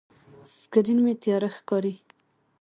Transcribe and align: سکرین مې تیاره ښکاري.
سکرین 0.59 0.99
مې 1.05 1.13
تیاره 1.21 1.49
ښکاري. 1.57 1.93